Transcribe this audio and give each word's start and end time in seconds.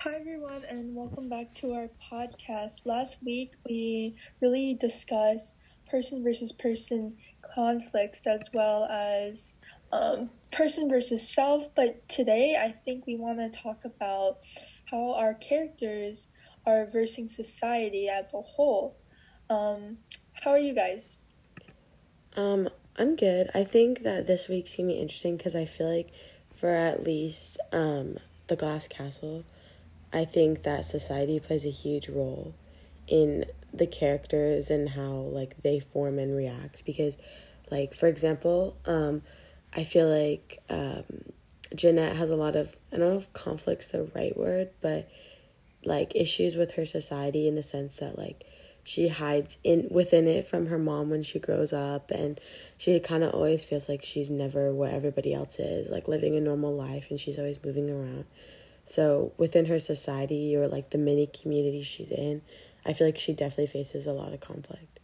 Hi, 0.00 0.14
everyone, 0.14 0.62
and 0.68 0.94
welcome 0.94 1.30
back 1.30 1.54
to 1.54 1.72
our 1.72 1.88
podcast. 2.12 2.84
Last 2.84 3.16
week, 3.24 3.54
we 3.66 4.14
really 4.42 4.74
discussed 4.74 5.56
person 5.90 6.22
versus 6.22 6.52
person 6.52 7.16
conflicts 7.40 8.26
as 8.26 8.50
well 8.52 8.84
as 8.84 9.54
um, 9.90 10.28
person 10.52 10.90
versus 10.90 11.26
self. 11.26 11.74
But 11.74 12.06
today, 12.10 12.58
I 12.62 12.72
think 12.72 13.06
we 13.06 13.16
want 13.16 13.38
to 13.38 13.58
talk 13.58 13.86
about 13.86 14.36
how 14.90 15.14
our 15.14 15.32
characters 15.32 16.28
are 16.66 16.84
versing 16.84 17.26
society 17.26 18.06
as 18.06 18.34
a 18.34 18.42
whole. 18.42 18.98
Um, 19.48 19.98
how 20.34 20.50
are 20.50 20.58
you 20.58 20.74
guys? 20.74 21.20
Um, 22.36 22.68
I'm 22.96 23.16
good. 23.16 23.50
I 23.54 23.64
think 23.64 24.02
that 24.02 24.26
this 24.26 24.46
week's 24.46 24.76
gonna 24.76 24.88
be 24.88 25.00
interesting 25.00 25.38
because 25.38 25.56
I 25.56 25.64
feel 25.64 25.92
like 25.92 26.12
for 26.54 26.68
at 26.68 27.02
least 27.02 27.58
um, 27.72 28.18
the 28.48 28.56
Glass 28.56 28.88
Castle 28.88 29.44
I 30.16 30.24
think 30.24 30.62
that 30.62 30.86
society 30.86 31.38
plays 31.40 31.66
a 31.66 31.70
huge 31.70 32.08
role 32.08 32.54
in 33.06 33.44
the 33.74 33.86
characters 33.86 34.70
and 34.70 34.88
how 34.88 35.12
like 35.12 35.62
they 35.62 35.78
form 35.78 36.18
and 36.18 36.34
react 36.34 36.86
because 36.86 37.18
like 37.70 37.92
for 37.92 38.06
example 38.06 38.74
um 38.86 39.20
i 39.74 39.82
feel 39.84 40.08
like 40.08 40.62
um 40.70 41.04
jeanette 41.74 42.16
has 42.16 42.30
a 42.30 42.36
lot 42.36 42.56
of 42.56 42.74
i 42.92 42.96
don't 42.96 43.10
know 43.10 43.18
if 43.18 43.30
conflict's 43.34 43.90
the 43.90 44.04
right 44.14 44.38
word 44.38 44.70
but 44.80 45.06
like 45.84 46.16
issues 46.16 46.56
with 46.56 46.72
her 46.72 46.86
society 46.86 47.46
in 47.46 47.54
the 47.54 47.62
sense 47.62 47.96
that 47.96 48.16
like 48.16 48.44
she 48.84 49.08
hides 49.08 49.58
in 49.62 49.86
within 49.90 50.26
it 50.26 50.46
from 50.46 50.66
her 50.66 50.78
mom 50.78 51.10
when 51.10 51.22
she 51.22 51.38
grows 51.38 51.74
up 51.74 52.10
and 52.10 52.40
she 52.78 52.98
kind 53.00 53.22
of 53.22 53.34
always 53.34 53.64
feels 53.64 53.86
like 53.86 54.02
she's 54.02 54.30
never 54.30 54.72
what 54.72 54.94
everybody 54.94 55.34
else 55.34 55.58
is 55.58 55.90
like 55.90 56.08
living 56.08 56.34
a 56.36 56.40
normal 56.40 56.74
life 56.74 57.08
and 57.10 57.20
she's 57.20 57.38
always 57.38 57.62
moving 57.62 57.90
around 57.90 58.24
so 58.86 59.32
within 59.36 59.66
her 59.66 59.78
society 59.78 60.56
or 60.56 60.68
like 60.68 60.90
the 60.90 60.98
mini 60.98 61.26
community 61.26 61.82
she's 61.82 62.10
in, 62.10 62.42
I 62.84 62.92
feel 62.92 63.06
like 63.06 63.18
she 63.18 63.32
definitely 63.32 63.66
faces 63.66 64.06
a 64.06 64.12
lot 64.12 64.32
of 64.32 64.40
conflict. 64.40 65.00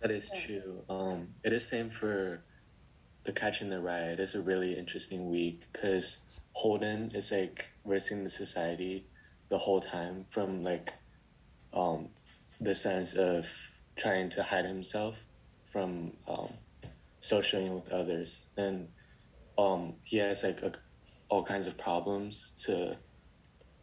That 0.00 0.10
is 0.10 0.30
true. 0.44 0.82
Um, 0.88 1.28
it 1.44 1.52
is 1.52 1.66
same 1.66 1.90
for 1.90 2.42
the 3.24 3.32
Catcher 3.32 3.64
in 3.64 3.70
the 3.70 3.80
Rye. 3.80 4.10
It 4.10 4.20
is 4.20 4.34
a 4.34 4.42
really 4.42 4.76
interesting 4.76 5.30
week 5.30 5.62
because 5.72 6.24
Holden 6.52 7.12
is 7.14 7.30
like 7.30 7.66
versing 7.86 8.24
the 8.24 8.30
society 8.30 9.06
the 9.48 9.58
whole 9.58 9.80
time 9.80 10.24
from 10.28 10.62
like 10.62 10.92
um, 11.72 12.10
the 12.60 12.74
sense 12.74 13.14
of 13.14 13.48
trying 13.96 14.30
to 14.30 14.42
hide 14.42 14.64
himself 14.64 15.24
from 15.66 16.12
um, 16.26 16.48
socializing 17.20 17.74
with 17.74 17.92
others. 17.92 18.48
And 18.56 18.88
um, 19.56 19.94
he 20.04 20.18
has 20.18 20.44
like 20.44 20.62
a 20.62 20.72
all 21.28 21.42
kinds 21.42 21.66
of 21.66 21.76
problems 21.76 22.52
to 22.58 22.96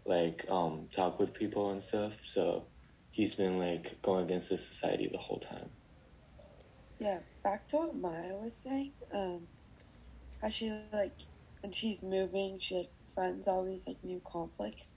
like 0.06 0.46
um 0.50 0.88
talk 0.92 1.20
with 1.20 1.34
people 1.34 1.72
and 1.72 1.82
stuff. 1.82 2.24
So 2.24 2.66
he's 3.12 3.36
been 3.36 3.60
like 3.60 4.02
going 4.02 4.26
against 4.26 4.50
the 4.50 4.58
society 4.58 5.10
the 5.12 5.18
whole 5.18 5.40
time. 5.40 5.70
Yeah, 6.98 7.20
back 7.44 7.68
to 7.70 7.78
what 7.78 7.96
Maya 7.96 8.36
was 8.36 8.56
saying. 8.56 8.92
Um, 9.14 9.48
how 10.42 10.50
she 10.50 10.72
like 10.94 11.14
when 11.62 11.72
she's 11.72 12.04
moving, 12.04 12.60
she 12.60 12.76
like 12.76 12.90
finds 13.16 13.48
all 13.48 13.66
these 13.66 13.84
like 13.86 14.04
new 14.04 14.22
conflicts, 14.24 14.94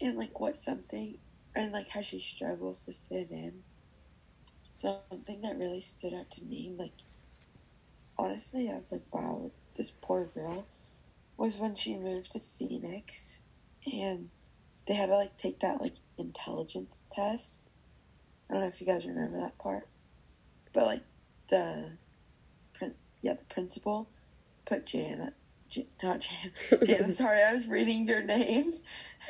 and 0.00 0.16
like 0.16 0.40
what 0.40 0.56
something, 0.56 1.18
and 1.54 1.72
like 1.72 1.88
how 1.88 2.02
she 2.02 2.18
struggles 2.18 2.86
to 2.86 2.92
fit 3.08 3.30
in. 3.30 3.62
Something 4.68 5.42
that 5.42 5.56
really 5.56 5.80
stood 5.80 6.14
out 6.14 6.30
to 6.32 6.42
me, 6.42 6.74
like 6.76 6.92
honestly, 8.18 8.68
I 8.70 8.74
was 8.74 8.90
like, 8.90 9.02
wow, 9.12 9.52
this 9.76 9.90
poor 9.90 10.26
girl 10.26 10.66
was 11.36 11.58
when 11.58 11.74
she 11.74 11.96
moved 11.96 12.32
to 12.32 12.40
Phoenix 12.40 13.40
and 13.92 14.30
they 14.86 14.94
had 14.94 15.06
to 15.06 15.16
like 15.16 15.36
take 15.36 15.60
that 15.60 15.80
like 15.80 15.94
intelligence 16.18 17.02
test. 17.10 17.70
I 18.48 18.54
don't 18.54 18.62
know 18.62 18.68
if 18.68 18.80
you 18.80 18.86
guys 18.86 19.06
remember 19.06 19.40
that 19.40 19.58
part, 19.58 19.88
but 20.72 20.86
like 20.86 21.02
the, 21.48 21.92
yeah, 23.22 23.34
the 23.34 23.44
principal 23.44 24.08
put 24.66 24.86
Janet, 24.86 25.34
Jan, 25.68 25.86
not 26.02 26.20
Jan, 26.20 26.52
Janet. 26.84 27.16
sorry, 27.16 27.42
I 27.42 27.52
was 27.52 27.66
reading 27.66 28.06
your 28.06 28.22
name. 28.22 28.72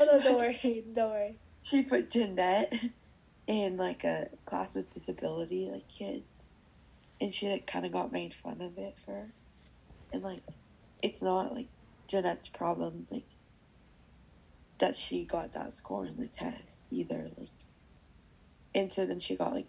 Oh 0.01 0.05
no, 0.05 0.23
don't 0.23 0.37
worry, 0.37 0.85
don't 0.95 1.11
worry. 1.11 1.37
She 1.63 1.83
put 1.83 2.11
Jeanette 2.11 2.75
in 3.47 3.77
like 3.77 4.05
a 4.05 4.29
class 4.45 4.75
with 4.75 4.91
disability, 4.91 5.71
like 5.71 5.89
kids, 5.89 6.47
and 7.21 7.33
she 7.33 7.49
like 7.49 7.67
kind 7.67 7.87
of 7.87 7.93
got 7.93 8.13
made 8.13 8.35
fun 8.35 8.61
of 8.61 8.77
it 8.79 8.97
for, 9.05 9.29
and 10.13 10.23
like, 10.23 10.43
it's 11.03 11.23
not 11.23 11.55
like 11.55 11.69
Jeanette's 12.07 12.49
problem, 12.49 13.07
like 13.11 13.29
that 14.79 14.97
she 14.97 15.25
got 15.25 15.53
that 15.53 15.73
score 15.73 16.05
in 16.07 16.17
the 16.17 16.27
test 16.27 16.89
either, 16.91 17.31
like 17.39 17.49
and 18.75 18.93
so 18.93 19.07
then 19.07 19.21
she 19.21 19.37
got 19.37 19.53
like 19.53 19.69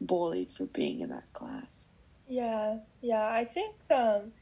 bullied 0.00 0.50
for 0.52 0.66
being 0.66 1.00
in 1.00 1.10
that 1.10 1.32
class. 1.32 1.88
Yeah, 2.28 2.78
yeah. 3.00 3.26
I 3.26 3.44
think 3.44 3.74
um 3.90 4.32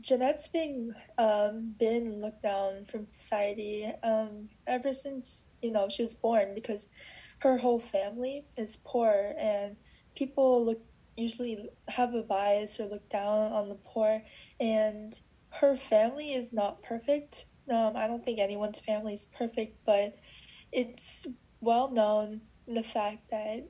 Jeanette's 0.00 0.48
being 0.48 0.94
um 1.18 1.74
been 1.78 2.20
looked 2.20 2.42
down 2.42 2.86
from 2.90 3.06
society 3.08 3.90
um 4.02 4.48
ever 4.66 4.92
since, 4.92 5.44
you 5.62 5.70
know, 5.70 5.88
she 5.88 6.02
was 6.02 6.14
born 6.14 6.54
because 6.54 6.88
her 7.38 7.56
whole 7.56 7.78
family 7.78 8.44
is 8.58 8.78
poor 8.84 9.34
and 9.38 9.76
people 10.14 10.64
look 10.64 10.80
usually 11.16 11.68
have 11.88 12.14
a 12.14 12.22
bias 12.22 12.80
or 12.80 12.86
look 12.86 13.08
down 13.10 13.52
on 13.52 13.68
the 13.68 13.74
poor 13.74 14.22
and 14.58 15.20
her 15.60 15.76
family 15.76 16.32
is 16.32 16.54
not 16.54 16.82
perfect. 16.82 17.44
Um, 17.70 17.92
I 17.94 18.06
don't 18.06 18.24
think 18.24 18.38
anyone's 18.38 18.78
family 18.78 19.12
is 19.12 19.26
perfect, 19.26 19.76
but 19.84 20.16
it's 20.72 21.26
well 21.60 21.90
known 21.90 22.40
the 22.66 22.82
fact 22.82 23.30
that 23.30 23.68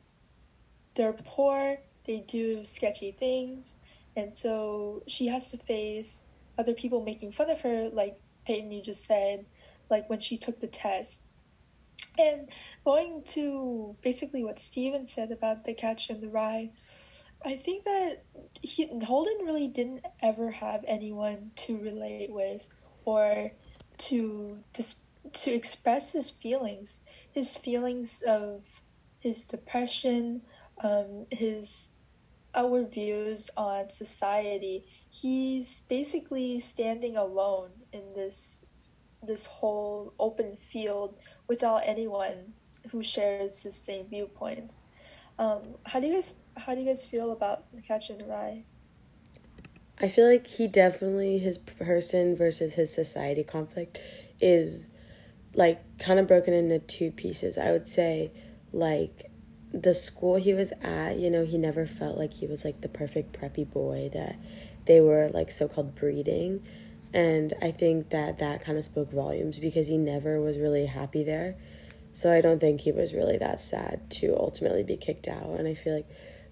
they're 0.94 1.12
poor, 1.12 1.78
they 2.04 2.20
do 2.28 2.64
sketchy 2.64 3.10
things, 3.10 3.74
and 4.16 4.34
so 4.34 5.02
she 5.08 5.26
has 5.26 5.50
to 5.50 5.58
face 5.58 6.26
other 6.58 6.74
people 6.74 7.02
making 7.02 7.32
fun 7.32 7.50
of 7.50 7.60
her, 7.62 7.88
like 7.92 8.20
Peyton, 8.46 8.70
you 8.70 8.82
just 8.82 9.04
said, 9.04 9.44
like 9.88 10.08
when 10.08 10.20
she 10.20 10.36
took 10.36 10.60
the 10.60 10.68
test. 10.68 11.24
And 12.18 12.48
going 12.84 13.22
to 13.28 13.96
basically 14.02 14.44
what 14.44 14.60
Steven 14.60 15.06
said 15.06 15.32
about 15.32 15.64
the 15.64 15.74
catch 15.74 16.10
and 16.10 16.22
the 16.22 16.28
rye, 16.28 16.70
I 17.44 17.56
think 17.56 17.84
that 17.84 18.22
he, 18.60 18.86
Holden 19.02 19.44
really 19.44 19.68
didn't 19.68 20.04
ever 20.22 20.50
have 20.50 20.84
anyone 20.86 21.52
to 21.56 21.78
relate 21.78 22.30
with 22.30 22.66
or 23.04 23.52
to 23.98 24.58
dis, 24.72 24.96
to 25.32 25.50
express 25.50 26.12
his 26.12 26.30
feelings, 26.30 27.00
his 27.30 27.56
feelings 27.56 28.22
of 28.26 28.62
his 29.20 29.46
depression, 29.46 30.42
um, 30.82 31.26
his 31.30 31.90
outward 32.54 32.92
views 32.92 33.50
on 33.56 33.90
society. 33.90 34.84
He's 35.08 35.82
basically 35.88 36.58
standing 36.58 37.16
alone 37.16 37.70
in 37.92 38.02
this 38.14 38.64
this 39.22 39.44
whole 39.44 40.14
open 40.18 40.56
field 40.56 41.14
without 41.46 41.82
anyone 41.84 42.54
who 42.90 43.02
shares 43.02 43.62
his 43.62 43.76
same 43.76 44.06
viewpoints. 44.06 44.86
Um, 45.38 45.60
how 45.84 46.00
do 46.00 46.06
you 46.06 46.14
guys 46.14 46.34
how 46.60 46.75
do 46.75 46.81
you 46.81 46.87
guys 46.87 47.04
feel 47.04 47.32
about 47.32 47.72
the 47.75 47.81
Catch 47.81 48.10
and 48.10 48.28
Rye? 48.28 48.65
I 50.00 50.09
feel 50.09 50.26
like 50.31 50.47
he 50.47 50.66
definitely 50.66 51.38
his 51.38 51.59
person 51.59 52.37
versus 52.37 52.75
his 52.75 52.93
society 52.93 53.44
conflict 53.44 53.98
is 54.41 54.88
like 55.54 55.82
kind 55.98 56.19
of 56.19 56.26
broken 56.26 56.54
into 56.54 56.78
two 56.78 57.10
pieces. 57.10 57.59
I 57.59 57.71
would 57.72 57.88
say 57.88 58.31
like 58.72 59.31
the 59.72 59.94
school 59.94 60.37
he 60.37 60.54
was 60.54 60.72
at, 60.82 61.19
you 61.19 61.31
know, 61.31 61.44
he 61.44 61.59
never 61.59 61.87
felt 61.87 62.16
like 62.16 62.32
he 62.32 62.47
was 62.47 62.65
like 62.65 62.81
the 62.81 62.88
perfect 62.88 63.38
preppy 63.38 63.71
boy 63.71 64.10
that 64.12 64.37
they 64.87 65.00
were 65.00 65.28
like 65.28 65.50
so-called 65.50 65.94
breeding. 65.94 66.66
And 67.12 67.53
I 67.60 67.71
think 67.71 68.10
that 68.10 68.38
that 68.38 68.65
kind 68.65 68.78
of 68.78 68.84
spoke 68.84 69.10
volumes 69.10 69.59
because 69.59 69.88
he 69.88 69.98
never 69.98 70.41
was 70.41 70.59
really 70.59 70.86
happy 70.86 71.24
there. 71.24 71.56
So 72.13 72.33
I 72.33 72.41
don't 72.41 72.60
think 72.60 72.80
he 72.80 72.92
was 72.92 73.15
really 73.15 73.39
that 73.39 73.60
sad 73.60 74.10
to 74.10 74.36
ultimately 74.36 74.83
be 74.83 74.97
kicked 74.97 75.28
out. 75.28 75.59
And 75.59 75.68
I 75.68 75.74
feel 75.74 75.95
like 75.95 76.09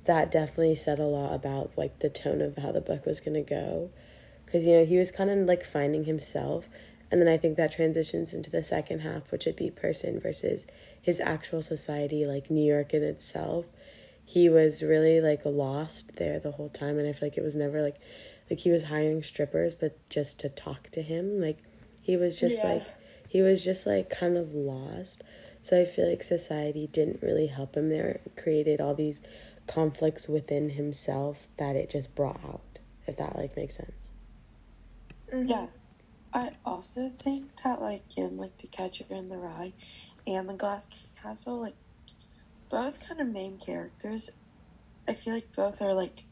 that 0.08 0.32
definitely 0.32 0.75
said 0.75 0.99
a 0.99 1.05
lot 1.05 1.34
about 1.34 1.70
like 1.76 1.99
the 1.99 2.08
tone 2.08 2.40
of 2.40 2.56
how 2.56 2.72
the 2.72 2.81
book 2.81 3.05
was 3.05 3.20
going 3.20 3.34
to 3.34 3.43
go. 3.43 3.90
Because, 4.46 4.64
you 4.64 4.72
know, 4.72 4.87
he 4.87 4.96
was 4.96 5.12
kind 5.12 5.28
of 5.28 5.38
like 5.40 5.66
finding 5.66 6.05
himself. 6.05 6.66
And 7.10 7.20
then 7.20 7.28
I 7.28 7.37
think 7.37 7.58
that 7.58 7.72
transitions 7.72 8.32
into 8.32 8.50
the 8.50 8.62
second 8.62 9.00
half, 9.00 9.31
which 9.31 9.44
would 9.44 9.56
be 9.56 9.70
person 9.70 10.19
versus 10.19 10.66
his 11.00 11.20
actual 11.20 11.60
society, 11.60 12.25
like 12.25 12.50
New 12.50 12.64
York 12.66 12.94
in 12.94 13.02
itself. 13.02 13.66
He 14.25 14.49
was 14.49 14.82
really 14.82 15.20
like 15.20 15.44
lost 15.44 16.16
there 16.16 16.40
the 16.40 16.52
whole 16.52 16.70
time. 16.70 16.99
And 16.99 17.06
I 17.06 17.12
feel 17.12 17.28
like 17.28 17.37
it 17.37 17.44
was 17.44 17.54
never 17.54 17.82
like, 17.82 17.96
like 18.49 18.61
he 18.61 18.70
was 18.70 18.84
hiring 18.84 19.22
strippers, 19.22 19.75
but 19.75 19.99
just 20.08 20.40
to 20.40 20.49
talk 20.49 20.88
to 20.93 21.02
him. 21.02 21.38
Like 21.38 21.58
he 22.00 22.16
was 22.16 22.40
just 22.40 22.64
yeah. 22.64 22.72
like, 22.72 22.87
he 23.28 23.43
was 23.43 23.62
just 23.62 23.87
like 23.87 24.08
kind 24.08 24.38
of 24.38 24.54
lost. 24.54 25.22
So 25.61 25.78
I 25.78 25.84
feel 25.84 26.08
like 26.08 26.22
society 26.22 26.87
didn't 26.87 27.22
really 27.22 27.49
help 27.49 27.76
him 27.76 27.90
there. 27.90 28.22
It 28.25 28.43
created 28.43 28.81
all 28.81 28.94
these 28.94 29.20
conflicts 29.68 30.28
within 30.28 30.70
himself 30.70 31.48
that 31.56 31.76
it 31.76 31.90
just 31.90 32.14
brought 32.14 32.40
out. 32.44 32.78
If 33.06 33.16
that 33.16 33.36
like 33.36 33.56
makes 33.56 33.76
sense. 33.76 34.10
Mm-hmm. 35.32 35.48
Yeah, 35.48 35.66
I 36.32 36.50
also 36.64 37.10
think 37.22 37.50
that 37.64 37.80
like 37.80 38.18
in 38.18 38.36
like 38.36 38.56
the 38.58 38.66
Catcher 38.66 39.04
in 39.10 39.28
the 39.28 39.38
Rye 39.38 39.72
and 40.26 40.48
the 40.48 40.54
Glass 40.54 41.06
Castle, 41.22 41.60
like 41.60 41.74
both 42.70 43.06
kind 43.06 43.20
of 43.20 43.28
main 43.28 43.58
characters, 43.58 44.30
I 45.08 45.14
feel 45.14 45.34
like 45.34 45.54
both 45.56 45.80
are 45.80 45.94
like 45.94 46.24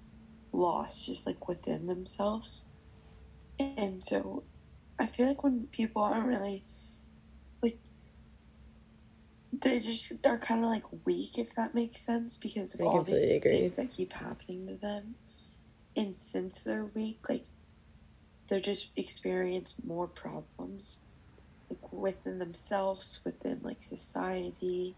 lost 0.53 1.07
just 1.07 1.27
like 1.27 1.49
within 1.49 1.87
themselves. 1.87 2.69
And 3.59 4.05
so 4.05 4.43
I 4.99 5.07
feel 5.07 5.29
like 5.29 5.43
when 5.43 5.67
people 5.73 6.03
aren't 6.03 6.27
really 6.27 6.63
like 7.63 7.79
they 9.63 9.81
just 9.81 10.23
they're 10.23 10.39
kind 10.39 10.65
of 10.65 10.71
like 10.71 10.85
weak 11.05 11.39
if 11.39 11.55
that 11.55 11.75
makes 11.75 11.99
sense 11.99 12.37
because 12.37 12.75
of 12.75 12.81
I 12.81 12.85
all 12.85 13.03
these 13.03 13.33
agree. 13.33 13.53
things 13.53 13.77
that 13.77 13.91
keep 13.91 14.13
happening 14.13 14.67
to 14.69 14.77
them. 14.77 15.15
And 15.97 16.19
since 16.19 16.63
they're 16.63 16.91
weak, 16.95 17.29
like 17.29 17.45
they're 18.49 18.61
just 18.61 18.91
experience 18.97 19.75
more 19.85 20.07
problems 20.07 21.01
like 21.71 21.93
within 21.93 22.39
themselves, 22.39 23.21
within 23.25 23.61
like 23.63 23.83
society 23.83 24.95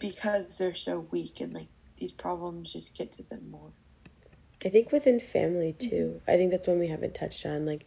because 0.00 0.58
they're 0.58 0.74
so 0.74 1.06
weak 1.10 1.40
and 1.40 1.52
like 1.52 1.68
these 1.98 2.12
problems 2.12 2.72
just 2.72 2.96
get 2.96 3.12
to 3.12 3.22
them 3.28 3.50
more. 3.50 3.70
I 4.64 4.68
think 4.68 4.92
within 4.92 5.20
family 5.20 5.72
too. 5.72 6.20
I 6.26 6.36
think 6.36 6.50
that's 6.50 6.66
one 6.66 6.78
we 6.78 6.88
haven't 6.88 7.14
touched 7.14 7.46
on. 7.46 7.64
Like, 7.64 7.86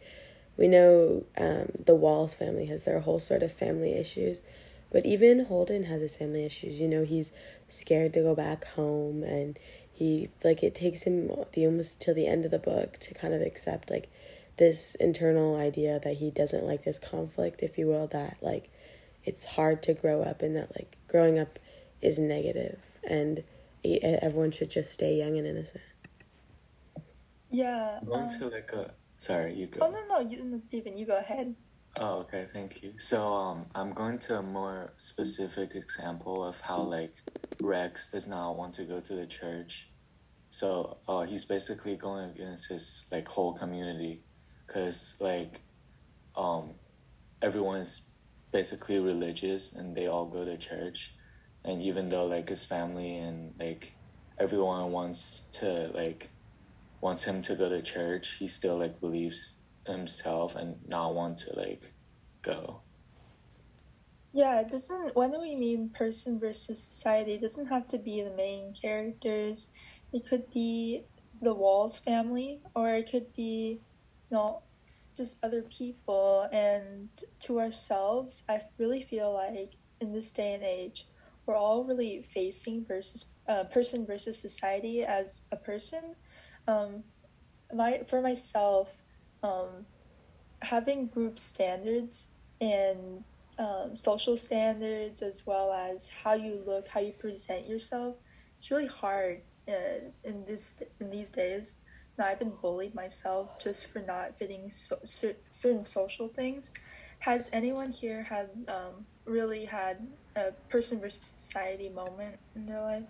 we 0.56 0.68
know 0.68 1.24
um, 1.36 1.68
the 1.84 1.94
Walls 1.94 2.34
family 2.34 2.66
has 2.66 2.84
their 2.84 3.00
whole 3.00 3.20
sort 3.20 3.42
of 3.42 3.52
family 3.52 3.92
issues, 3.92 4.42
but 4.94 5.04
even 5.04 5.46
Holden 5.46 5.86
has 5.86 6.00
his 6.00 6.14
family 6.14 6.44
issues. 6.44 6.78
You 6.78 6.86
know, 6.86 7.04
he's 7.04 7.32
scared 7.66 8.12
to 8.12 8.22
go 8.22 8.36
back 8.36 8.64
home, 8.64 9.24
and 9.24 9.58
he 9.92 10.28
like 10.44 10.62
it 10.62 10.72
takes 10.76 11.02
him 11.02 11.26
the 11.52 11.66
almost 11.66 12.00
till 12.00 12.14
the 12.14 12.28
end 12.28 12.44
of 12.44 12.52
the 12.52 12.60
book 12.60 13.00
to 13.00 13.12
kind 13.12 13.34
of 13.34 13.42
accept 13.42 13.90
like 13.90 14.08
this 14.56 14.94
internal 15.00 15.56
idea 15.56 15.98
that 15.98 16.18
he 16.18 16.30
doesn't 16.30 16.64
like 16.64 16.84
this 16.84 17.00
conflict, 17.00 17.60
if 17.60 17.76
you 17.76 17.88
will. 17.88 18.06
That 18.06 18.36
like 18.40 18.70
it's 19.24 19.44
hard 19.44 19.82
to 19.82 19.94
grow 19.94 20.22
up, 20.22 20.42
and 20.42 20.54
that 20.54 20.70
like 20.76 20.96
growing 21.08 21.40
up 21.40 21.58
is 22.00 22.20
negative, 22.20 22.78
and 23.02 23.42
e- 23.82 23.98
everyone 24.00 24.52
should 24.52 24.70
just 24.70 24.92
stay 24.92 25.18
young 25.18 25.36
and 25.36 25.44
innocent. 25.44 25.82
Yeah. 27.50 27.98
Going 28.06 28.22
um, 28.22 28.28
to 28.38 28.46
like 28.46 28.70
a 28.72 28.94
sorry, 29.18 29.54
you 29.54 29.66
go. 29.66 29.80
oh 29.80 29.90
no 29.90 30.06
no, 30.06 30.30
you, 30.30 30.44
no, 30.44 30.56
Stephen, 30.58 30.96
you 30.96 31.04
go 31.04 31.18
ahead. 31.18 31.56
Oh, 32.00 32.20
okay, 32.22 32.46
thank 32.52 32.82
you. 32.82 32.94
So, 32.98 33.32
um, 33.34 33.66
I'm 33.72 33.92
going 33.92 34.18
to 34.20 34.38
a 34.38 34.42
more 34.42 34.94
specific 34.96 35.76
example 35.76 36.44
of 36.44 36.60
how 36.60 36.80
like 36.80 37.14
Rex 37.60 38.10
does 38.10 38.26
not 38.26 38.56
want 38.56 38.74
to 38.74 38.84
go 38.84 39.00
to 39.00 39.14
the 39.14 39.26
church. 39.28 39.90
So, 40.50 40.98
uh, 41.06 41.22
he's 41.22 41.44
basically 41.44 41.96
going 41.96 42.30
against 42.30 42.68
his 42.68 43.06
like 43.12 43.28
whole 43.28 43.52
community, 43.54 44.24
cause 44.66 45.16
like, 45.20 45.60
um, 46.36 46.74
everyone's 47.42 48.10
basically 48.50 48.98
religious 48.98 49.74
and 49.76 49.96
they 49.96 50.08
all 50.08 50.26
go 50.26 50.44
to 50.44 50.58
church, 50.58 51.14
and 51.64 51.80
even 51.80 52.08
though 52.08 52.26
like 52.26 52.48
his 52.48 52.64
family 52.64 53.18
and 53.18 53.54
like 53.60 53.94
everyone 54.38 54.90
wants 54.90 55.48
to 55.52 55.90
like 55.94 56.30
wants 57.00 57.22
him 57.22 57.40
to 57.42 57.54
go 57.54 57.68
to 57.68 57.80
church, 57.82 58.34
he 58.34 58.48
still 58.48 58.78
like 58.78 58.98
believes 59.00 59.63
himself 59.86 60.56
and 60.56 60.76
not 60.88 61.14
want 61.14 61.38
to 61.38 61.58
like 61.58 61.92
go. 62.42 62.80
Yeah, 64.32 64.60
it 64.60 64.70
doesn't. 64.70 65.14
When 65.14 65.30
do 65.30 65.40
we 65.40 65.54
mean 65.54 65.90
person 65.90 66.40
versus 66.40 66.82
society, 66.82 67.34
it 67.34 67.40
doesn't 67.40 67.66
have 67.66 67.86
to 67.88 67.98
be 67.98 68.20
the 68.22 68.34
main 68.34 68.74
characters. 68.74 69.70
It 70.12 70.28
could 70.28 70.50
be 70.50 71.04
the 71.40 71.54
Walls 71.54 72.00
family, 72.00 72.60
or 72.74 72.88
it 72.90 73.08
could 73.08 73.32
be, 73.34 73.80
you 74.30 74.36
know, 74.36 74.62
just 75.16 75.36
other 75.44 75.62
people. 75.62 76.48
And 76.52 77.08
to 77.40 77.60
ourselves, 77.60 78.42
I 78.48 78.62
really 78.76 79.02
feel 79.04 79.32
like 79.32 79.74
in 80.00 80.12
this 80.12 80.32
day 80.32 80.54
and 80.54 80.64
age, 80.64 81.06
we're 81.46 81.56
all 81.56 81.84
really 81.84 82.26
facing 82.34 82.84
versus 82.84 83.26
uh, 83.48 83.64
person 83.64 84.04
versus 84.04 84.36
society 84.38 85.04
as 85.04 85.44
a 85.52 85.56
person. 85.56 86.16
Um, 86.66 87.04
my 87.72 88.02
for 88.08 88.20
myself, 88.20 88.88
um, 89.44 89.86
having 90.62 91.06
group 91.06 91.38
standards 91.38 92.30
and 92.60 93.22
um, 93.58 93.94
social 93.94 94.36
standards 94.36 95.22
as 95.22 95.46
well 95.46 95.72
as 95.72 96.08
how 96.08 96.32
you 96.32 96.60
look, 96.66 96.88
how 96.88 97.00
you 97.00 97.12
present 97.12 97.68
yourself. 97.68 98.16
It's 98.56 98.70
really 98.70 98.86
hard 98.86 99.42
uh, 99.68 100.10
in 100.24 100.44
this 100.46 100.76
in 100.98 101.10
these 101.10 101.30
days. 101.30 101.76
Now 102.18 102.26
I've 102.26 102.38
been 102.38 102.52
bullied 102.62 102.94
myself 102.94 103.58
just 103.58 103.92
for 103.92 103.98
not 104.00 104.38
fitting 104.38 104.70
so, 104.70 104.98
cer- 105.04 105.36
certain 105.50 105.84
social 105.84 106.28
things. 106.28 106.72
Has 107.20 107.50
anyone 107.52 107.90
here 107.90 108.22
had 108.22 108.50
um, 108.68 109.06
really 109.24 109.64
had 109.64 110.06
a 110.36 110.52
person 110.68 111.00
versus 111.00 111.32
society 111.36 111.88
moment 111.88 112.36
in 112.56 112.66
their 112.66 112.80
life? 112.80 113.04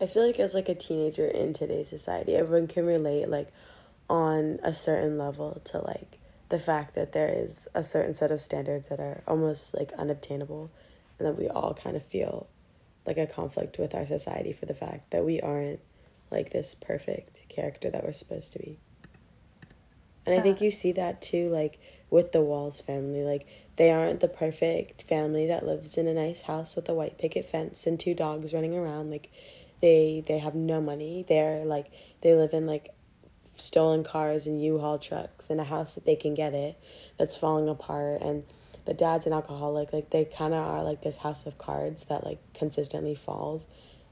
I 0.00 0.06
feel 0.06 0.26
like 0.26 0.40
as 0.40 0.54
like 0.54 0.68
a 0.68 0.74
teenager 0.74 1.26
in 1.26 1.52
today's 1.52 1.88
society, 1.88 2.34
everyone 2.34 2.66
can 2.66 2.84
relate 2.84 3.28
like 3.28 3.52
on 4.08 4.58
a 4.62 4.72
certain 4.72 5.18
level 5.18 5.60
to 5.64 5.78
like 5.78 6.18
the 6.48 6.58
fact 6.58 6.94
that 6.94 7.12
there 7.12 7.32
is 7.34 7.66
a 7.74 7.82
certain 7.82 8.12
set 8.12 8.30
of 8.30 8.40
standards 8.40 8.88
that 8.88 9.00
are 9.00 9.22
almost 9.26 9.74
like 9.74 9.92
unobtainable 9.94 10.70
and 11.18 11.26
that 11.26 11.38
we 11.38 11.48
all 11.48 11.74
kind 11.74 11.96
of 11.96 12.04
feel 12.04 12.46
like 13.06 13.16
a 13.16 13.26
conflict 13.26 13.78
with 13.78 13.94
our 13.94 14.06
society 14.06 14.52
for 14.52 14.66
the 14.66 14.74
fact 14.74 15.10
that 15.10 15.24
we 15.24 15.40
aren't 15.40 15.80
like 16.30 16.50
this 16.50 16.74
perfect 16.74 17.48
character 17.48 17.90
that 17.90 18.04
we're 18.04 18.12
supposed 18.12 18.52
to 18.52 18.58
be. 18.58 18.78
And 20.24 20.38
I 20.38 20.40
think 20.40 20.60
you 20.60 20.70
see 20.70 20.92
that 20.92 21.20
too 21.20 21.48
like 21.48 21.78
with 22.10 22.32
the 22.32 22.42
Walls 22.42 22.80
family 22.80 23.24
like 23.24 23.46
they 23.76 23.90
aren't 23.90 24.20
the 24.20 24.28
perfect 24.28 25.02
family 25.02 25.46
that 25.46 25.66
lives 25.66 25.96
in 25.96 26.06
a 26.06 26.14
nice 26.14 26.42
house 26.42 26.76
with 26.76 26.88
a 26.88 26.94
white 26.94 27.18
picket 27.18 27.48
fence 27.48 27.86
and 27.86 27.98
two 27.98 28.14
dogs 28.14 28.52
running 28.52 28.76
around 28.76 29.10
like 29.10 29.30
they 29.80 30.22
they 30.26 30.38
have 30.38 30.54
no 30.54 30.80
money. 30.80 31.24
They're 31.26 31.64
like 31.64 31.86
they 32.20 32.34
live 32.34 32.52
in 32.52 32.66
like 32.66 32.94
stolen 33.54 34.04
cars 34.04 34.46
and 34.46 34.62
U-Haul 34.62 34.98
trucks 34.98 35.50
and 35.50 35.60
a 35.60 35.64
house 35.64 35.94
that 35.94 36.06
they 36.06 36.16
can 36.16 36.34
get 36.34 36.54
it 36.54 36.78
that's 37.18 37.36
falling 37.36 37.68
apart. 37.68 38.22
And 38.22 38.44
the 38.84 38.94
dad's 38.94 39.26
an 39.26 39.32
alcoholic. 39.32 39.92
Like 39.92 40.10
they 40.10 40.24
kind 40.24 40.54
of 40.54 40.60
are 40.60 40.82
like 40.82 41.02
this 41.02 41.18
house 41.18 41.46
of 41.46 41.58
cards 41.58 42.04
that 42.04 42.24
like 42.24 42.40
consistently 42.54 43.14
falls. 43.14 43.66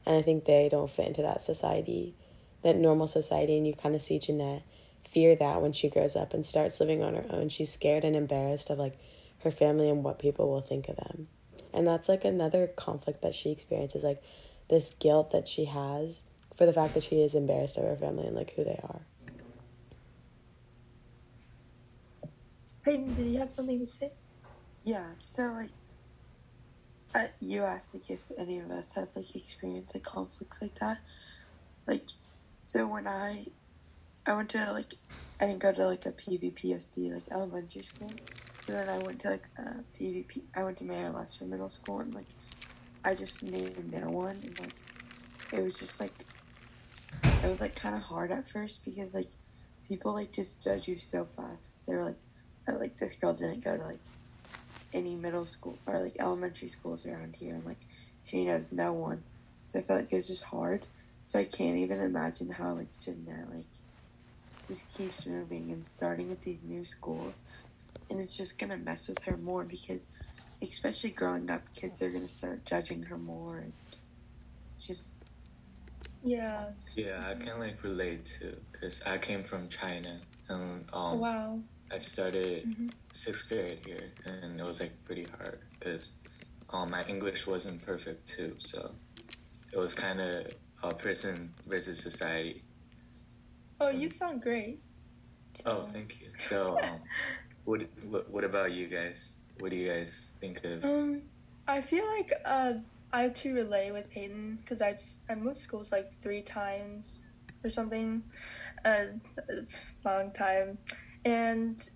And 0.06 0.16
i 0.16 0.22
think 0.22 0.46
they 0.46 0.68
don't 0.70 0.88
fit 0.88 1.08
into 1.08 1.22
that 1.22 1.42
society 1.42 2.14
that 2.62 2.76
normal 2.76 3.06
society. 3.06 3.56
And 3.56 3.66
you 3.66 3.74
kind 3.74 3.94
of 3.94 4.02
see 4.02 4.18
jeanette 4.18 4.62
fear 5.08 5.34
that 5.34 5.62
when 5.62 5.72
she 5.72 5.88
grows 5.88 6.14
up 6.14 6.34
and 6.34 6.44
starts 6.44 6.80
living 6.80 7.02
on 7.02 7.14
her 7.14 7.24
own. 7.30 7.48
She's 7.48 7.72
scared 7.72 8.04
and 8.04 8.14
embarrassed 8.14 8.70
of 8.70 8.78
like 8.78 8.98
her 9.42 9.50
family 9.50 9.88
and 9.88 10.04
what 10.04 10.18
people 10.18 10.48
will 10.48 10.60
think 10.60 10.88
of 10.88 10.96
them. 10.96 11.28
And 11.72 11.86
that's 11.86 12.08
like 12.08 12.24
another 12.24 12.66
conflict 12.66 13.22
that 13.22 13.34
she 13.34 13.50
experiences 13.50 14.04
like 14.04 14.22
this 14.68 14.94
guilt 14.98 15.30
that 15.30 15.48
she 15.48 15.64
has 15.64 16.22
for 16.54 16.66
the 16.66 16.72
fact 16.72 16.94
that 16.94 17.02
she 17.02 17.22
is 17.22 17.34
embarrassed 17.34 17.76
of 17.76 17.84
her 17.84 17.96
family 17.96 18.26
and 18.26 18.36
like 18.36 18.54
who 18.54 18.64
they 18.64 18.78
are 18.82 19.00
Did 22.96 23.26
you 23.26 23.38
have 23.38 23.50
something 23.50 23.78
to 23.78 23.86
say? 23.86 24.10
Yeah, 24.82 25.10
so 25.24 25.52
like, 25.52 25.70
uh, 27.14 27.26
you 27.40 27.62
asked 27.62 27.94
like 27.94 28.10
if 28.10 28.20
any 28.36 28.58
of 28.58 28.70
us 28.70 28.94
have 28.94 29.08
like 29.14 29.34
experienced 29.34 29.94
like 29.94 30.02
conflicts 30.02 30.60
like 30.60 30.78
that. 30.80 30.98
Like, 31.86 32.08
so 32.64 32.86
when 32.88 33.06
I, 33.06 33.46
I 34.26 34.34
went 34.34 34.48
to 34.50 34.72
like, 34.72 34.94
I 35.40 35.46
didn't 35.46 35.60
go 35.60 35.72
to 35.72 35.86
like 35.86 36.04
a 36.06 36.12
PVPSD 36.12 37.12
like 37.12 37.24
elementary 37.30 37.82
school. 37.82 38.10
So 38.62 38.72
then 38.72 38.88
I 38.88 38.98
went 38.98 39.20
to 39.20 39.30
like 39.30 39.48
a 39.56 39.84
PVP. 39.98 40.42
I 40.56 40.64
went 40.64 40.78
to 40.78 40.84
Miraleste 40.84 41.42
Middle 41.42 41.68
School 41.68 42.00
and 42.00 42.12
like, 42.12 42.28
I 43.04 43.14
just 43.14 43.42
named 43.42 43.92
no 43.92 44.08
one 44.08 44.40
and 44.42 44.58
like, 44.58 44.74
it 45.52 45.62
was 45.62 45.78
just 45.78 46.00
like, 46.00 46.24
it 47.22 47.46
was 47.46 47.60
like 47.60 47.76
kind 47.76 47.94
of 47.94 48.02
hard 48.02 48.32
at 48.32 48.48
first 48.48 48.84
because 48.84 49.14
like, 49.14 49.30
people 49.88 50.12
like 50.12 50.32
just 50.32 50.60
judge 50.62 50.88
you 50.88 50.96
so 50.96 51.26
fast. 51.36 51.86
They 51.86 51.94
were 51.94 52.04
like, 52.04 52.20
oh, 52.68 52.72
like 52.72 52.96
this 52.98 53.16
girl 53.16 53.34
didn't 53.34 53.64
go 53.64 53.76
to 53.76 53.84
like 53.84 54.00
any 54.92 55.14
middle 55.14 55.46
school 55.46 55.78
or 55.86 56.00
like 56.00 56.14
elementary 56.18 56.68
schools 56.68 57.06
around 57.06 57.36
here 57.36 57.54
and 57.54 57.64
like 57.64 57.78
she 58.22 58.44
knows 58.44 58.72
no 58.72 58.92
one 58.92 59.22
so 59.66 59.78
i 59.78 59.82
felt 59.82 60.00
like 60.00 60.12
it 60.12 60.16
was 60.16 60.28
just 60.28 60.44
hard 60.44 60.86
so 61.26 61.38
i 61.38 61.44
can't 61.44 61.76
even 61.76 62.00
imagine 62.00 62.50
how 62.50 62.72
like 62.72 62.88
jeanette 63.02 63.48
like 63.52 63.66
just 64.66 64.92
keeps 64.92 65.26
moving 65.26 65.70
and 65.70 65.86
starting 65.86 66.30
at 66.30 66.42
these 66.42 66.62
new 66.62 66.84
schools 66.84 67.44
and 68.10 68.20
it's 68.20 68.36
just 68.36 68.58
gonna 68.58 68.76
mess 68.76 69.08
with 69.08 69.22
her 69.24 69.36
more 69.36 69.64
because 69.64 70.08
especially 70.62 71.10
growing 71.10 71.50
up 71.50 71.62
kids 71.74 72.02
are 72.02 72.10
gonna 72.10 72.28
start 72.28 72.64
judging 72.66 73.04
her 73.04 73.16
more 73.16 73.58
and 73.58 73.72
it's 74.76 74.86
just 74.86 75.20
Yeah. 76.22 76.64
Yeah, 76.96 77.24
I 77.28 77.34
can 77.34 77.58
like 77.58 77.82
relate 77.82 78.26
to 78.40 78.56
because 78.72 79.02
I 79.06 79.18
came 79.18 79.42
from 79.42 79.68
China 79.68 80.20
and 80.48 80.84
um, 80.92 81.20
Wow. 81.20 81.60
I 81.92 81.98
started 81.98 82.64
Mhm. 82.64 82.92
sixth 83.12 83.48
grade 83.48 83.80
here, 83.84 84.12
and 84.24 84.60
it 84.60 84.62
was 84.62 84.80
like 84.80 84.92
pretty 85.04 85.24
hard 85.24 85.60
because 85.72 86.12
um, 86.70 86.90
my 86.90 87.02
English 87.04 87.46
wasn't 87.46 87.82
perfect 87.82 88.28
too. 88.28 88.54
So 88.58 88.94
it 89.72 89.78
was 89.78 89.94
kind 89.94 90.20
of 90.20 90.46
a 90.82 90.94
person 90.94 91.52
versus 91.66 91.98
society. 92.00 92.62
Oh, 93.80 93.90
you 93.90 94.08
sound 94.08 94.42
great. 94.42 94.80
Oh, 95.66 95.86
thank 95.92 96.20
you. 96.20 96.28
So 96.38 96.78
um, 96.82 97.00
what, 97.64 97.82
what 98.08 98.30
what 98.30 98.44
about 98.44 98.72
you 98.72 98.86
guys? 98.86 99.32
What 99.58 99.70
do 99.70 99.76
you 99.76 99.88
guys 99.88 100.30
think 100.40 100.64
of? 100.64 100.84
Um, 100.84 101.22
I 101.66 101.80
feel 101.80 102.06
like 102.06 102.32
uh, 102.44 102.74
I 103.12 103.22
have 103.22 103.34
to 103.34 103.52
relay 103.52 103.90
with 103.90 104.08
Peyton 104.10 104.58
because 104.60 104.80
I've 104.80 105.02
I 105.28 105.34
moved 105.34 105.58
schools 105.58 105.90
like 105.90 106.12
three 106.22 106.42
times 106.42 107.20
or 107.64 107.70
something, 107.70 108.22
a 108.84 109.08
long 110.04 110.30
time, 110.32 110.78
and 111.24 111.90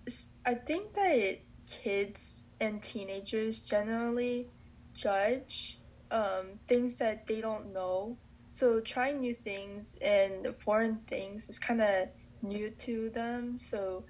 I 0.45 0.55
think 0.55 0.93
that 0.93 1.39
kids 1.67 2.43
and 2.59 2.81
teenagers 2.81 3.59
generally 3.59 4.49
judge 4.93 5.79
um, 6.11 6.59
things 6.67 6.95
that 6.97 7.27
they 7.27 7.41
don't 7.41 7.73
know. 7.73 8.17
So 8.49 8.79
trying 8.79 9.19
new 9.19 9.33
things 9.33 9.95
and 10.01 10.47
foreign 10.63 10.99
things 11.07 11.49
is 11.49 11.59
kind 11.59 11.81
of 11.81 12.07
new 12.41 12.69
to 12.69 13.09
them. 13.09 13.57
So, 13.57 14.05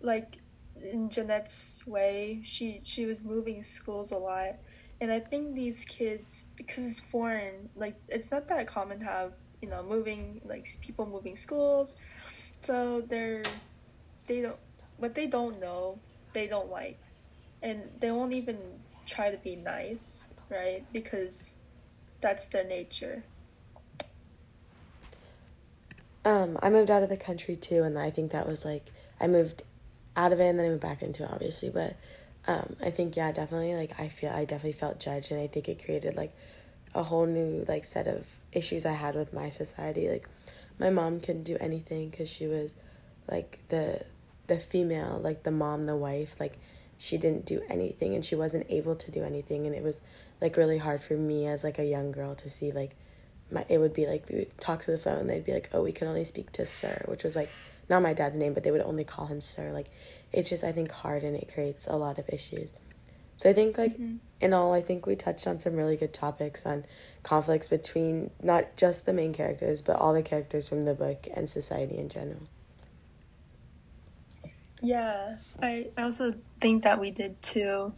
like 0.00 0.38
in 0.82 1.08
Jeanette's 1.08 1.86
way, 1.86 2.40
she 2.44 2.80
she 2.84 3.06
was 3.06 3.24
moving 3.24 3.62
schools 3.62 4.10
a 4.10 4.18
lot, 4.18 4.56
and 5.00 5.10
I 5.10 5.20
think 5.20 5.54
these 5.54 5.84
kids 5.84 6.46
because 6.56 6.86
it's 6.86 7.00
foreign, 7.00 7.70
like 7.74 7.96
it's 8.08 8.30
not 8.30 8.48
that 8.48 8.66
common 8.66 8.98
to 9.00 9.06
have 9.06 9.32
you 9.62 9.68
know 9.68 9.82
moving 9.82 10.40
like 10.44 10.68
people 10.82 11.06
moving 11.06 11.36
schools, 11.36 11.96
so 12.60 13.00
they're 13.00 13.42
they 14.26 14.42
don't 14.42 14.56
what 14.98 15.14
they 15.14 15.26
don't 15.26 15.60
know 15.60 15.98
they 16.32 16.46
don't 16.46 16.70
like, 16.70 16.98
and 17.62 17.82
they 18.00 18.10
won't 18.10 18.32
even 18.32 18.58
try 19.06 19.30
to 19.30 19.38
be 19.38 19.56
nice, 19.56 20.24
right? 20.50 20.84
Because 20.92 21.56
that's 22.20 22.46
their 22.48 22.64
nature. 22.64 23.22
Um, 26.24 26.58
I 26.60 26.70
moved 26.70 26.90
out 26.90 27.02
of 27.02 27.08
the 27.08 27.16
country 27.16 27.56
too, 27.56 27.82
and 27.84 27.98
I 27.98 28.10
think 28.10 28.32
that 28.32 28.46
was 28.46 28.64
like 28.64 28.86
I 29.20 29.26
moved 29.26 29.62
out 30.16 30.32
of 30.32 30.40
it 30.40 30.44
and 30.46 30.58
then 30.58 30.66
I 30.66 30.68
moved 30.70 30.82
back 30.82 31.02
into 31.02 31.22
it, 31.22 31.30
obviously. 31.32 31.70
But 31.70 31.96
um, 32.46 32.76
I 32.82 32.90
think 32.90 33.16
yeah, 33.16 33.32
definitely 33.32 33.74
like 33.74 33.98
I 33.98 34.08
feel 34.08 34.30
I 34.30 34.44
definitely 34.44 34.72
felt 34.72 35.00
judged, 35.00 35.30
and 35.30 35.40
I 35.40 35.46
think 35.46 35.68
it 35.68 35.82
created 35.84 36.16
like 36.16 36.34
a 36.94 37.02
whole 37.02 37.26
new 37.26 37.64
like 37.68 37.84
set 37.84 38.06
of 38.06 38.26
issues 38.52 38.84
I 38.84 38.92
had 38.92 39.14
with 39.14 39.32
my 39.32 39.48
society. 39.48 40.08
Like 40.10 40.28
my 40.78 40.90
mom 40.90 41.20
couldn't 41.20 41.44
do 41.44 41.56
anything 41.60 42.10
because 42.10 42.28
she 42.28 42.46
was 42.46 42.74
like 43.30 43.60
the 43.68 44.04
the 44.46 44.58
female, 44.58 45.20
like 45.22 45.42
the 45.42 45.50
mom, 45.50 45.84
the 45.84 45.96
wife, 45.96 46.36
like 46.38 46.58
she 46.98 47.18
didn't 47.18 47.44
do 47.44 47.62
anything 47.68 48.14
and 48.14 48.24
she 48.24 48.34
wasn't 48.34 48.66
able 48.68 48.96
to 48.96 49.10
do 49.10 49.22
anything. 49.22 49.66
And 49.66 49.74
it 49.74 49.82
was 49.82 50.00
like 50.40 50.56
really 50.56 50.78
hard 50.78 51.00
for 51.00 51.14
me 51.14 51.46
as 51.46 51.64
like 51.64 51.78
a 51.78 51.84
young 51.84 52.12
girl 52.12 52.34
to 52.36 52.50
see 52.50 52.72
like 52.72 52.96
my 53.50 53.64
it 53.68 53.78
would 53.78 53.94
be 53.94 54.06
like 54.06 54.28
we 54.28 54.36
would 54.36 54.58
talk 54.60 54.82
to 54.84 54.90
the 54.90 54.98
phone. 54.98 55.26
They'd 55.26 55.44
be 55.44 55.52
like 55.52 55.70
oh 55.72 55.82
we 55.82 55.92
can 55.92 56.08
only 56.08 56.24
speak 56.24 56.52
to 56.52 56.66
sir 56.66 57.02
which 57.06 57.24
was 57.24 57.36
like 57.36 57.50
not 57.88 58.02
my 58.02 58.12
dad's 58.12 58.36
name 58.36 58.54
but 58.54 58.64
they 58.64 58.70
would 58.70 58.80
only 58.80 59.04
call 59.04 59.26
him 59.26 59.40
sir. 59.40 59.72
Like 59.72 59.88
it's 60.32 60.50
just 60.50 60.64
i 60.64 60.72
think 60.72 60.90
hard 60.90 61.22
and 61.22 61.36
it 61.36 61.52
creates 61.52 61.86
a 61.86 61.96
lot 61.96 62.18
of 62.18 62.28
issues. 62.28 62.70
So 63.36 63.50
i 63.50 63.52
think 63.52 63.76
like 63.76 63.94
mm-hmm. 63.94 64.16
in 64.40 64.54
all 64.54 64.72
i 64.72 64.80
think 64.80 65.06
we 65.06 65.14
touched 65.14 65.46
on 65.46 65.60
some 65.60 65.74
really 65.74 65.96
good 65.96 66.14
topics 66.14 66.64
on 66.64 66.84
conflicts 67.22 67.66
between 67.66 68.30
not 68.42 68.76
just 68.76 69.04
the 69.04 69.12
main 69.12 69.34
characters 69.34 69.82
but 69.82 69.96
all 69.96 70.14
the 70.14 70.22
characters 70.22 70.68
from 70.68 70.86
the 70.86 70.94
book 70.94 71.28
and 71.34 71.50
society 71.50 71.98
in 71.98 72.08
general 72.08 72.42
yeah 74.86 75.36
i 75.62 75.88
i 75.96 76.02
also 76.02 76.34
think 76.60 76.82
that 76.82 77.00
we 77.00 77.10
did 77.10 77.40
too 77.42 77.92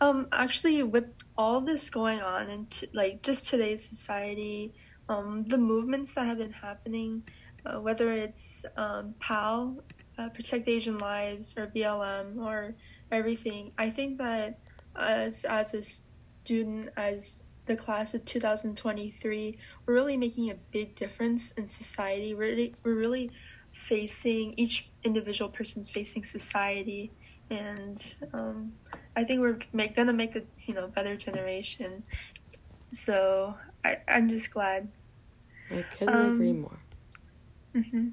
um 0.00 0.26
actually 0.32 0.82
with 0.82 1.06
all 1.36 1.60
this 1.60 1.90
going 1.90 2.20
on 2.20 2.48
and 2.48 2.70
t- 2.70 2.88
like 2.92 3.22
just 3.22 3.48
today's 3.48 3.82
society 3.86 4.72
um, 5.10 5.44
the 5.48 5.58
movements 5.58 6.14
that 6.14 6.26
have 6.26 6.38
been 6.38 6.52
happening, 6.52 7.24
uh, 7.66 7.80
whether 7.80 8.12
it's 8.12 8.64
um, 8.76 9.14
PAL, 9.18 9.82
uh, 10.16 10.28
Protect 10.28 10.68
Asian 10.68 10.98
Lives, 10.98 11.56
or 11.58 11.66
BLM, 11.66 12.38
or 12.38 12.76
everything, 13.10 13.72
I 13.76 13.90
think 13.90 14.18
that 14.18 14.60
as, 14.94 15.44
as 15.44 15.74
a 15.74 15.82
student, 15.82 16.90
as 16.96 17.42
the 17.66 17.74
class 17.74 18.14
of 18.14 18.24
2023, 18.24 19.58
we're 19.84 19.94
really 19.94 20.16
making 20.16 20.48
a 20.48 20.54
big 20.70 20.94
difference 20.94 21.50
in 21.52 21.66
society. 21.66 22.32
We're 22.32 22.70
we're 22.84 22.94
really 22.94 23.32
facing, 23.72 24.54
each 24.56 24.90
individual 25.02 25.50
person's 25.50 25.90
facing 25.90 26.24
society. 26.24 27.10
And 27.50 28.16
um, 28.32 28.72
I 29.16 29.24
think 29.24 29.40
we're 29.40 29.58
make, 29.72 29.96
gonna 29.96 30.12
make 30.12 30.36
a 30.36 30.42
you 30.66 30.74
know 30.74 30.88
better 30.88 31.16
generation. 31.16 32.04
So 32.92 33.54
I, 33.84 33.98
I'm 34.08 34.28
just 34.28 34.52
glad 34.52 34.88
I 35.70 35.82
couldn't 35.82 36.14
um, 36.14 36.34
agree 36.34 36.52
more. 36.52 36.78
Mm-hmm. 37.74 38.08